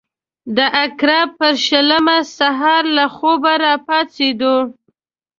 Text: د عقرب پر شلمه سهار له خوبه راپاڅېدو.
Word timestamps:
د 0.55 0.57
عقرب 0.83 1.29
پر 1.39 1.53
شلمه 1.65 2.17
سهار 2.37 2.83
له 2.97 3.05
خوبه 3.15 3.53
راپاڅېدو. 3.65 4.55